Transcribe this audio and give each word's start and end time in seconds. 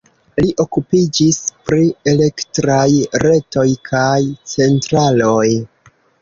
Li 0.43 0.47
okupiĝis 0.61 1.35
pri 1.69 1.83
elektraj 2.13 2.87
retoj 3.25 3.67
kaj 3.91 4.19
centraloj. 4.55 5.47